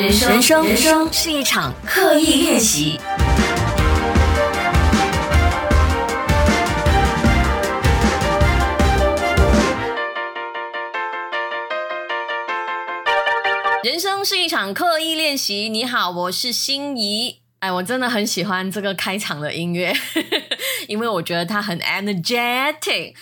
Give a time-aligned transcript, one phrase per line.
[0.00, 3.00] 人生人生人生是一场刻意练习。
[13.82, 15.68] 人生是一场刻意练习。
[15.68, 17.40] 你好，我是心仪。
[17.58, 19.92] 哎，我真的很喜欢这个开场的音乐，
[20.86, 23.14] 因为我觉得它很 energetic。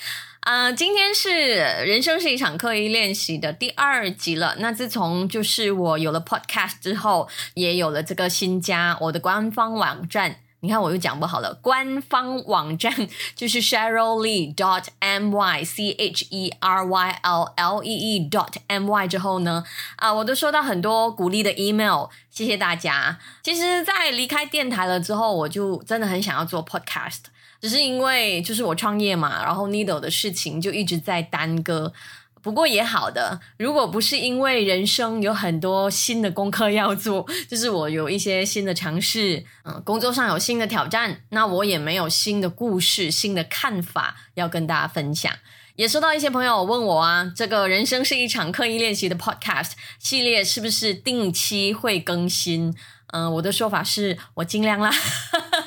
[0.47, 4.55] 啊，今天是人生是一场刻意练习的第二集了。
[4.61, 10.37] 那自从就是我有了 podcast 之后，也有了这个新家，我的官方网站。
[10.61, 12.93] 你看我又讲不好了，官方网站
[13.35, 18.55] 就是 Cheryl Lee dot m y c h e r y l l e e dot
[18.69, 19.65] m y 之后呢，
[19.97, 23.19] 啊，我都收到很多鼓励的 email，谢谢大家。
[23.43, 27.23] 其实，在离开电台了之后，我就真的很想要做 podcast。
[27.67, 31.93] 只是因为就是我创业嘛，然后 Needle 的事情就一直在耽搁。
[32.41, 45.33] 不过也好的，如果不是因为人生有很多新的功课要做，就是我有一些新的尝试，嗯，工作上有新的挑战，那我也没有新的故事、新的看法要跟大家分享。
[45.75, 52.73] 也收到一些朋友问我啊，这个人生是一场刻意练习的 Podcast 系列是不是定期会更新？
[53.09, 54.93] 嗯，我的说法是我尽量啦。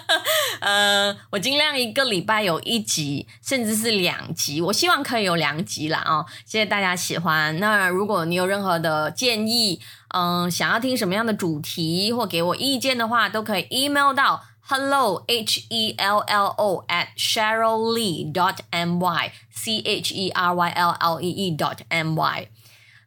[0.69, 6.23] 呃，我尽量一个礼拜有一集，甚至是两集，我希望可以有两集啦哦。
[6.45, 7.59] 谢谢大家喜欢。
[7.59, 19.79] 那如果你有任何的建议，嗯，想要听什么样的主题或给我意见的话，都可以 email 到 hello h e l l o at cheryl lee dot m y c
[19.83, 22.47] h e r y l l e e dot m y。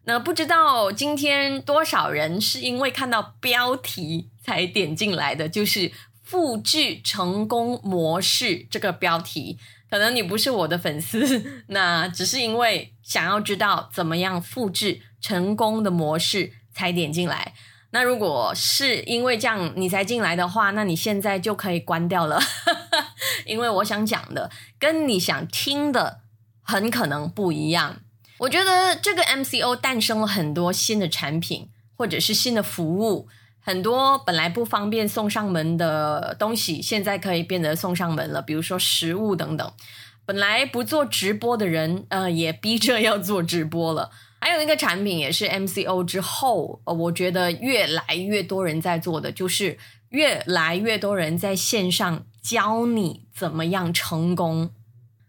[0.06, 5.92] 那不知道今天多少人是因为看到标题才点进来的，就是。
[6.22, 9.58] 复制成功模式这个标题，
[9.90, 17.52] 可能你不是我的粉丝，那只是因为想要知道怎么样复制成功的模式才点进来。
[17.90, 22.40] 那如果是因为这样你才进来的话，那你现在就可以关掉了，
[23.44, 26.20] 因为我想讲的跟你想听的
[26.62, 28.00] 很可能不一样。
[28.38, 33.28] 我觉得这个 MCO 诞生了很多新的产品或者是新的服务。
[33.64, 38.42] 很多本来不方便送上门的东西，现在可以变得送上门了。
[38.42, 39.72] 比如说食物等等，
[40.26, 44.10] 本来不做直播的人，呃，也逼着要做直播了。
[44.40, 54.72] 还有一个产品也是 MCO 之后，呃，我觉得越来越多人在做的，就是越来越多人在线上教你怎么样成功。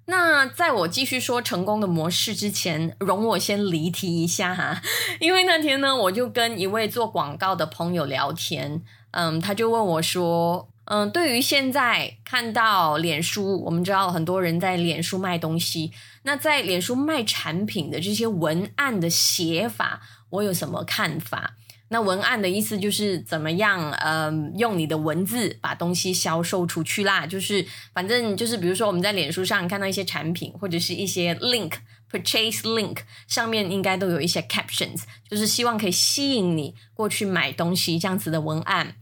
[0.06, 4.81] 那在我继续说成功的模式之前，容我先离题一下哈，
[5.19, 15.94] 因为那天呢，我就跟一位做广告的朋友聊天，嗯，他就问我说，嗯，对于现在看到脸书，我们知道很多人在脸书卖东西，
[16.24, 21.56] 那在脸书卖产品的这些文案的写法，我有什么看法？
[21.94, 27.28] 那文案的意思就是怎么样，嗯，用你的文字把东西销售出去啦。
[27.28, 31.74] 就是反正就是，比如说我们在脸书上看到一些产品或者是一些 link
[32.12, 38.96] purchase link 上面应该都有一些 captions，就是希望可以吸引你过去买东西这样子的文案。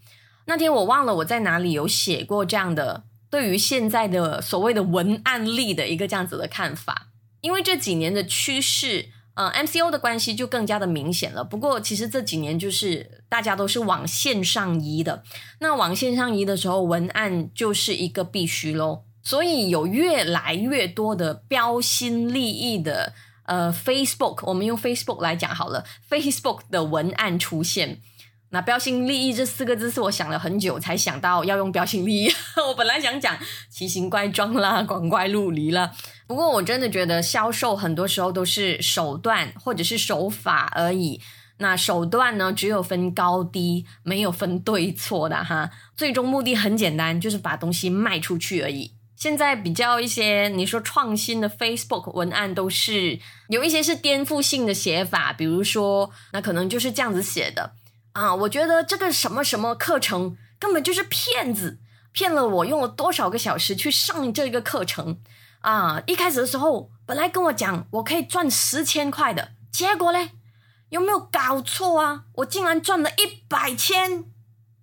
[0.48, 7.08] 那天我忘了我在哪里有写过这样的对于现在的所谓的文案力的一个这样子的看法，
[7.40, 9.08] 因为这几年的趋势。
[9.36, 11.44] 嗯，MCO 的关系就更加的明显了。
[11.44, 15.24] 不过，其实这几年就是大家都是往线上移的。
[15.60, 19.04] 那往线上移的时候，文案就是一个必须喽。
[19.24, 23.14] 所以有越来越多的标新立异的
[23.46, 28.02] 呃，Facebook，我们用 Facebook 来讲好了，Facebook 的文案出现。
[28.54, 32.32] 那标新立异这四个字是我想了很久才想到要用标新立异。
[32.68, 33.38] 我本来想讲
[33.70, 35.92] 奇形怪状啦、光怪陆离啦。
[36.28, 41.22] 不过我真的觉得销售很多时候都是手段或者是手法而已。
[41.60, 45.70] 那手段呢，只有分高低，没有分对错的哈。
[45.96, 48.92] 最终目的很简单，就是把东西卖出去而已。
[49.16, 57.74] 现在比较一些你说创新的 Facebook 文案，都是有一些是颠覆性的写法，比如说那可能就是这样子写的。
[58.14, 61.80] 啊，我觉得这个什么什么课程根本就是骗子，
[62.12, 65.22] 骗了我用了多少个小时去上这个课程
[65.62, 66.02] 啊！
[66.08, 70.32] 一开始的时候本来跟我讲我可以赚十千块的，结果嘞
[70.90, 72.26] 有没有搞错啊？
[72.36, 74.26] 我竟然赚了一百千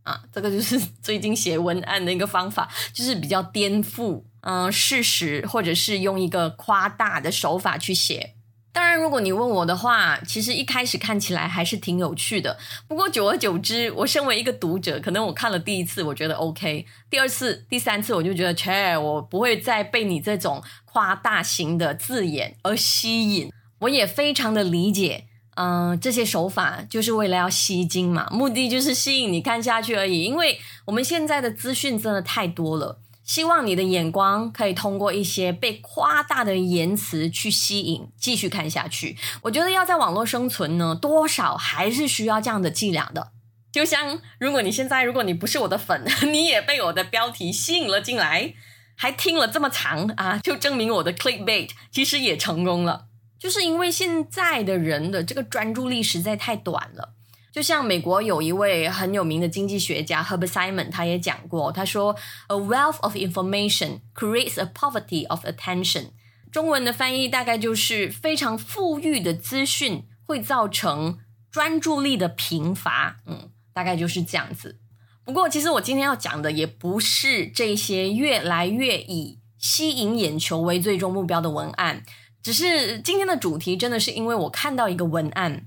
[0.04, 0.22] 啊！
[0.32, 8.36] 这个就是 最近写文案的一个方法，就是比较颠覆嗯事实，或者是用一个夸大的手法去写。
[8.70, 12.56] 当然，如果你问我的话，其实一开始看起来还是挺有趣的。
[12.86, 23.50] 不过久而久之，我身为一个读者，可能我看了第一次，我觉得 OK；第二次、第三次，我就觉得切，我不会再被你这种夸大型的字眼而吸引。
[23.80, 25.24] 我也非常的理解，
[25.56, 30.22] 嗯，这些手法就是为了要吸睛嘛，目的就是吸引你看下去而已。
[30.22, 39.18] 因为我们现在的资讯真的太多了，希望你的眼光可以通过一些被夸大的言辞去吸引，继续看下去。
[39.42, 43.32] 我觉得要在网络生存呢，多少还是需要这样的伎俩的。
[43.70, 46.02] 就像如果你现在如果你不是我的粉，
[46.32, 48.54] 你也被我的标题吸引了进来，
[48.96, 53.08] 还听了这么长啊，就证明我的 clickbait 其实也成功了。
[53.38, 57.10] 就是因为现在的人的这个专注力实在太短了。
[57.52, 62.14] 就像美国有一位很有名的经济学家 Herbert Simon，他也讲过，他说
[62.48, 66.10] ：“A wealth of information creates a poverty of attention。”
[66.52, 71.18] 中文的翻译大概就是非常富裕的资讯会造成
[71.50, 73.20] 专注力的贫乏。
[73.26, 74.78] 嗯，大概就是这样子。
[75.24, 82.02] 不过，其实我今天要讲的也不是这些越来越以吸引眼球为最终目标的文案。
[82.42, 85.66] 只是今天的主题真的是因为我看到一个文案，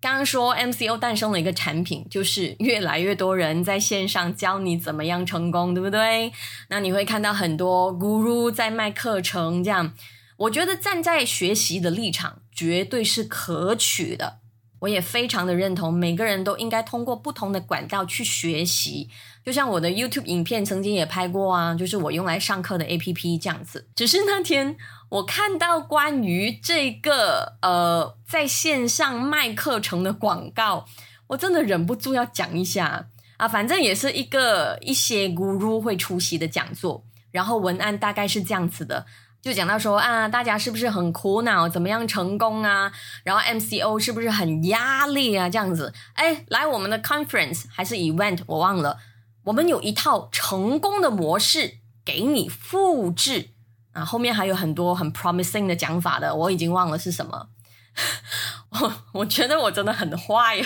[0.00, 6.32] 刚刚说 MCO 诞生了一个产品，就是越来越多人在线上教你怎么样成功，对不对？
[6.68, 9.94] 那你会看到很多 Guru 在卖课程，这样
[10.36, 14.37] 我觉得站在学习的立场绝对是可取的。
[14.80, 19.08] 我也非常的认同，每个人都应该通过不同的管道去学习。
[19.44, 23.88] 就像我的 YouTube 影片曾经也拍过啊，就是我用来上课的 APP 这样子。
[23.94, 24.76] 只是那天
[25.08, 30.84] 我看到关于这个呃在线上卖课程的广告，
[31.28, 33.08] 我真的忍不住要讲一下
[33.38, 33.48] 啊。
[33.48, 39.06] 反正也是一个一些 Guru 会出席的讲座，然后文案大概是这样子的。
[39.40, 42.92] 就讲到说啊，大家是不是很苦恼，怎么样成功啊？
[43.22, 45.48] 然后 MCO 是不是很压力啊？
[45.48, 48.98] 这样子，哎，来我们的 conference 还是 event，我忘了。
[49.44, 53.50] 我们有一套成功的模式给你复制
[53.92, 57.48] 啊，后面还有很多很 promising 的讲法的，我已经忘了是什么。
[58.70, 60.56] 我我觉得我真的很坏，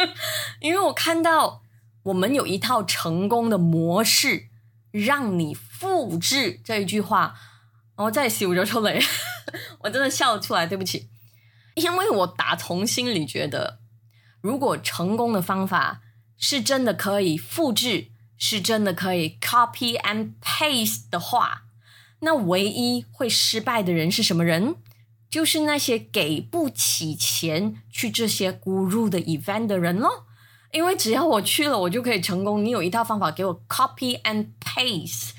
[0.60, 1.62] 因为我看到
[2.04, 4.48] 我们有一套成功的模式
[4.90, 7.34] 让你复制这一句话。
[8.04, 9.02] 我再笑咗出嚟，
[9.80, 11.08] 我真的笑出来，对不起，
[11.74, 13.80] 因为我打从心里觉得，
[14.40, 16.00] 如果成功的方法
[16.38, 18.08] 是真的可以复制，
[18.38, 21.64] 是真的可以 copy and paste 的话，
[22.20, 24.76] 那唯一会失败的人是什么人？
[25.28, 30.26] 就是那些给不起钱去这些 guru 的 event 的人咯。
[30.72, 32.64] 因为只要我去了，我就可以成功。
[32.64, 35.30] 你有一套方法给我 copy and paste。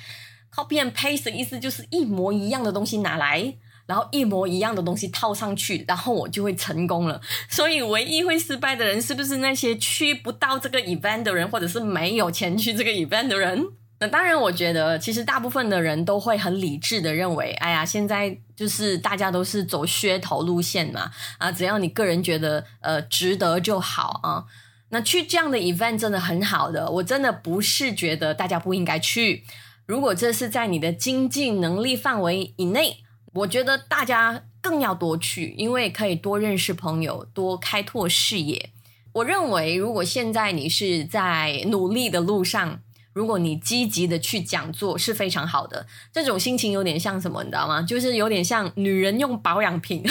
[0.53, 3.53] Copy and paste 的意思就是一模一样的东西拿来，
[3.85, 7.21] 然后一模一样的东西套上去，然后我就会成功了。
[7.49, 13.65] 所以唯一会失败的人，是不是那些去不到这个 event 的人，或者是没有钱去这个 event 的人？
[13.99, 24.43] 那当然，我觉得其实大部分的人都会很理智的认为，哎呀，现在就是大家都是走噱头路线嘛，啊，只要你个人觉得呃值得就好啊。
[24.89, 29.43] 那去这样的 event 真的很好的，我真的不是觉得大家不应该去。
[29.85, 32.97] 如果这是在你的经济能力范围以内，
[33.33, 38.69] 我觉得大家更要多去，因为可以多认识朋友，多开拓视野。
[39.13, 42.79] 我认为，如果现在你是在努力的路上，
[43.11, 45.85] 如果你积极的去讲座是非常好的。
[46.13, 47.81] 这种心情有点像什么，你知道吗？
[47.81, 50.03] 就是有点像女人用保养品。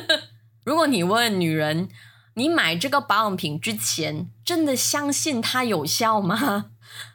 [0.64, 1.90] 如果你问女人，
[2.34, 6.70] 你买这个保养品之前，真的相信它有效吗？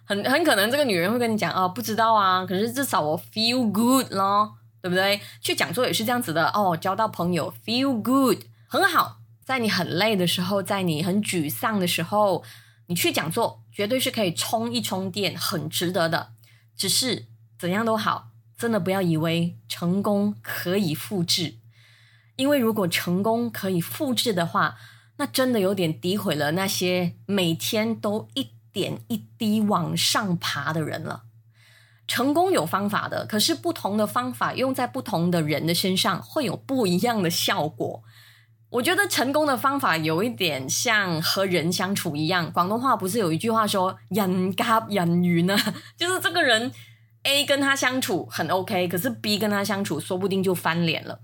[0.05, 5.22] 很很可能这个女人会跟你讲哦，不知道啊，可是至少我 feel good 咯，对不对？
[5.41, 12.43] 去讲座也是这样子的哦，交到朋友 feel good 很好，在你很累的时候，在你很沮丧的时候，
[12.88, 16.33] 你去讲座绝对是可以充一充电，很值得的。
[16.75, 21.55] 只是怎样都好，真的不要以为成功可以复制，
[22.36, 24.75] 因为如果成功可以复制的话，
[25.17, 28.50] 那真的有点诋毁了那些每天都一。
[28.74, 31.24] 点一滴往上爬的人了，
[32.08, 38.03] 成功有方法的，可是不同的方法用在不同的人的身上会有不一样的效果。
[38.72, 45.56] 我觉得成功的方法有一点像和人相处一样，广东话不是有一句话说“人夹人缘”呢？
[45.96, 46.72] 就是这个人
[47.22, 51.20] A 跟他相处很 OK，可是 B 跟他相处说不定就翻脸了。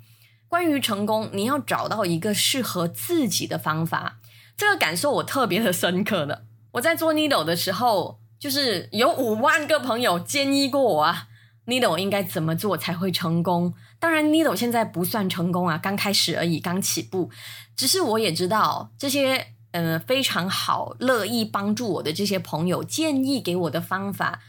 [0.47, 4.19] 关于成功，你要找到一个适合自己的方法，
[4.55, 6.45] 这个感受我特别的深刻的。
[6.71, 11.27] 我在做 Needle 的时候，就是有五万个朋友建议过我啊
[11.65, 13.73] ，Needle 应该怎么做才会成功？
[13.99, 17.29] 当然，Needle 现在不算成功啊，刚开始而已，刚起步。
[17.75, 24.41] 只是我也知道这些，嗯，非常好、乐意帮助我的这些朋友建议给我的方法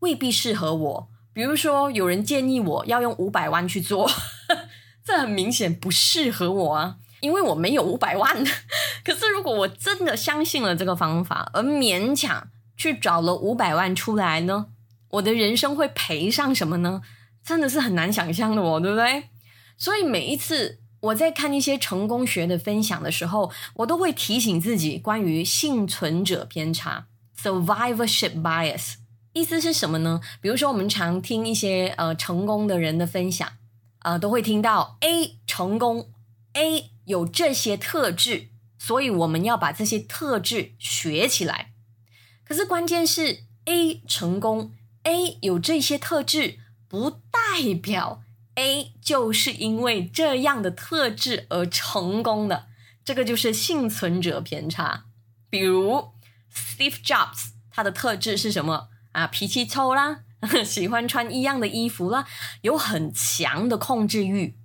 [0.00, 1.08] 未必适合我。
[1.32, 4.10] 比如说，有人建议我要用五百万去做，
[5.04, 6.96] 这很明显不适合我啊。
[7.20, 8.44] 因为我没有五百万。
[9.04, 14.66] 可是如果我真的相信了这个方法，而勉强去找了五百万出来呢，
[15.10, 17.02] 我的人生会赔上什么呢？
[17.42, 19.24] 真的是很难想象的哦，对不对？
[19.78, 27.06] 所以每一次我在看一些成功学的分享的时候，我都会提醒自己关于幸存者偏差
[27.42, 28.96] （survivorship bias）。
[29.32, 30.20] 意思是什么呢？
[30.40, 33.48] 比如说，我们常听一些呃成功的人的分享，
[34.00, 36.10] 呃，都会听到 A 成功
[36.52, 38.48] ，A 有这些特质，
[38.78, 41.72] 所以我们要把这些特质学起来。
[42.44, 48.22] 可是关键是 A 成功，A 有这些特质，不代表
[48.54, 52.68] A 就是因为这样的特质而成功的。
[53.04, 55.06] 这个就是幸存者偏差。
[55.48, 56.10] 比如
[56.54, 58.88] Steve Jobs，他的特质是什么？
[59.12, 60.20] 啊，脾气臭啦，
[60.64, 62.26] 喜欢穿一样的衣服啦，
[62.62, 64.56] 有很强的控制欲。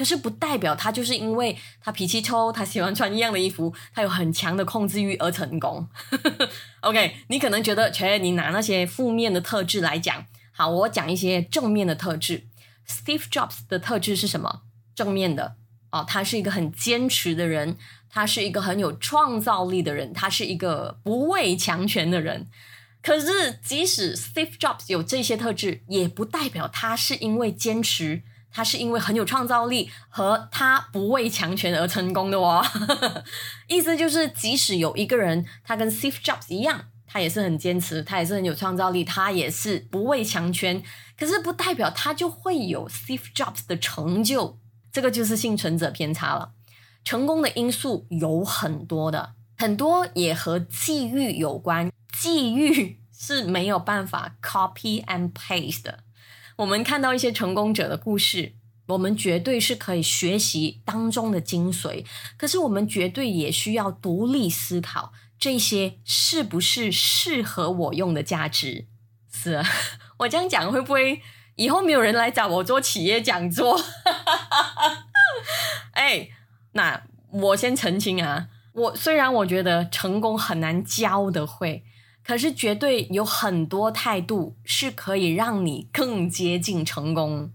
[0.00, 5.86] 可是不代表他就是因为他脾气臭，他喜欢穿一样的衣服，他有很强的控制欲而成功。
[6.80, 12.46] OK，你可能觉得，切，你拿那些负面的特质来讲，好，我讲一些正面的特质。
[12.88, 14.62] Steve Jobs 的特质是什么？
[14.94, 15.56] 正面的
[15.90, 17.76] 哦，他是一个很坚持的人，
[18.08, 22.48] 他是一个很有创造力的人，他是一个不畏强权的人。
[23.02, 32.64] 可是，即使 Steve Jobs 有这些特质，也不代表他是因为坚持，他是因为很有创造力和他不畏强权而成功的哦。
[33.68, 40.82] 意思就是，即使有一个人他跟 Steve Jobs 一样，他也是很坚持，他也是很有创造力，他也是不畏强权，
[41.18, 44.58] 可是不代表他就会有 Steve Jobs 的成就。
[44.92, 46.52] 这个就是幸存者偏差了。
[47.04, 51.90] 成功的因素有很多的，很多也和际遇有关。
[52.12, 56.00] 际遇 是没有办法 copy and paste 的。
[56.60, 58.52] 我们看到一些成功者的故事，
[58.88, 62.04] 我们绝对是可以学习当中的精髓。
[62.36, 68.84] 可是我们绝对也需要独立思考，这些是不是适合我用的价值？
[69.32, 69.66] 是啊，
[70.18, 71.22] 我这样讲会不会
[71.56, 73.80] 以后没有人来找我做企业讲座？
[75.96, 76.28] 哎，
[76.72, 81.84] 那我先澄清啊，我虽然我觉得成功很难教的会。
[82.22, 87.50] 可是，绝对有很多态度是可以让你更接近成功，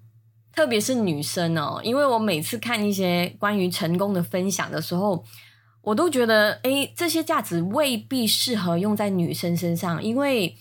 [0.52, 1.80] 特别是女生哦。
[1.84, 5.24] 因为我每次看一些关于成功的分享的时候，
[5.82, 10.04] 我都觉得，诶，这些价值未必适合用在女生身上。
[10.04, 10.58] 因为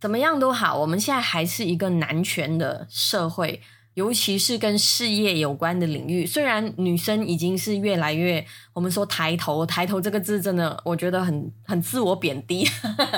[0.00, 3.60] 怎么样都好，我们现在还是一个男权的社会。
[3.94, 12.66] 尤其是跟事业有关的领域，虽然女生已经是越来越，我们说抬头，抬头这个字真的，我觉得很很自我贬低，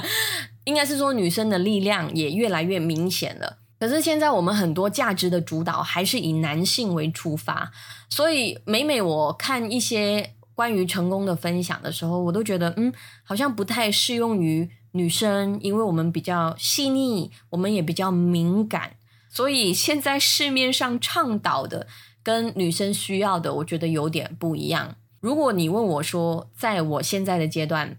[0.65, 3.59] 应该是说女生的力量也越来越明显了。
[3.79, 7.71] 可是现在我们很多价值的主导还是以男性为出发，
[8.09, 18.93] 所以每每我看一些关于成功的分享的时候，我都觉得，嗯，好像不太适用于女生，因为我们比较细腻，我们也比较敏感。
[19.35, 21.89] 所以现在市面上倡导的
[22.23, 24.95] 跟女生需要的，我觉得有点不一样。
[25.19, 27.99] 如果你问我说，在我现在的阶段，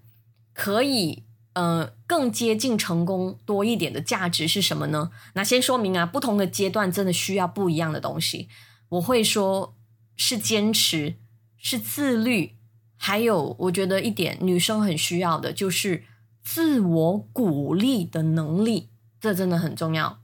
[0.54, 5.12] 可以呃更接近成功多一点的价值是什么呢？
[5.34, 8.48] 那先说明啊，不同的阶段真的需要不一样的东西。
[8.88, 9.76] 我会说
[10.16, 11.16] 是坚持，
[11.58, 12.56] 是自律，
[12.96, 16.06] 还有我觉得一点女生很需要的就是
[16.42, 18.88] 自我鼓励的能力，
[19.20, 20.22] 这真的很重要。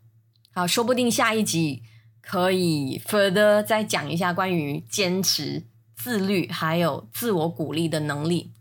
[0.53, 1.81] 好，说不定下一集
[2.19, 5.63] 可以 further 再讲一下关于坚持、
[5.95, 8.51] 自律还有自我鼓励的能力，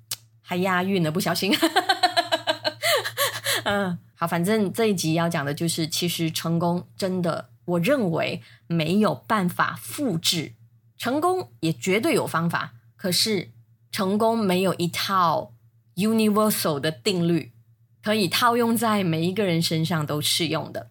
[0.40, 1.52] 还押韵了，不小心。
[3.64, 10.54] 嗯，好，反正这一集要讲的就是，其实成功真的，我认为没有办法复制，
[10.97, 13.50] 成功也绝对有方法，可是
[13.90, 15.52] 成功没有一套
[15.97, 17.50] universal 的定律，
[18.02, 20.90] 可以套用在每一个人身上都适用的。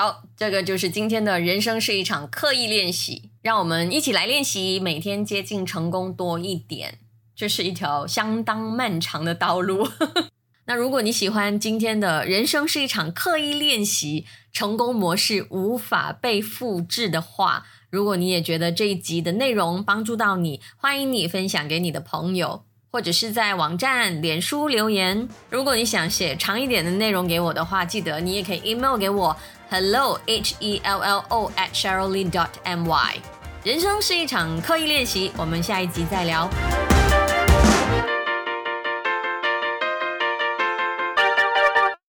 [0.00, 7.00] 好，这个就是今天的人生是一场刻意练习，让我们一起来练习，每天接近成功多一点。
[7.36, 9.86] 这是一条相当漫长的道路。
[10.64, 22.64] 那如果你喜欢今天的人生是一场刻意练习，成功模式无法被复制的话，如果你也觉得这一集的内容帮助到你，欢迎你分享给你的朋友。
[22.92, 25.28] 或者是在网站、脸书留言。
[25.48, 29.36] 如果你想写长一点的内容给我的话，记得你也可以 email 给我
[29.70, 33.16] ，hello h e l l o at s h e r y l dot m y。
[33.62, 36.48] 人生是一场刻意练习，我们下一集再聊。